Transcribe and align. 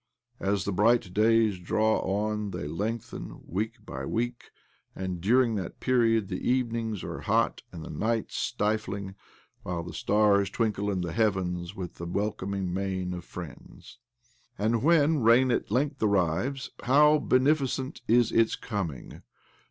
As 0.39 0.65
the 0.65 0.71
bright 0.71 1.13
days 1.13 1.59
draw 1.59 1.99
on 1.99 2.49
they 2.49 2.65
lengthen, 2.67 3.39
week 3.45 3.85
by 3.85 4.03
week; 4.03 4.45
and 4.95 5.21
during 5.21 5.53
that 5.57 5.79
period 5.79 6.27
the 6.27 6.41
evenings 6.49 7.03
are 7.03 7.19
hot 7.21 7.61
and 7.71 7.85
the 7.85 7.91
nights 7.91 8.35
stifling', 8.35 9.13
while 9.61 9.83
the 9.83 9.93
stars 9.93 10.49
twinkle 10.49 10.89
in 10.89 11.01
the 11.01 11.13
heavens 11.13 11.75
with 11.75 11.97
the 11.97 12.07
welcoming 12.07 12.73
mien 12.73 13.13
of 13.13 13.25
friends. 13.25 13.99
And 14.57 14.81
when 14.81 15.19
rain 15.21 15.51
at 15.51 15.69
length 15.69 16.01
arrives, 16.01 16.71
how 16.85 17.19
beneficent 17.19 18.01
is 18.07 18.31
its 18.31 18.55
coming 18.55 19.21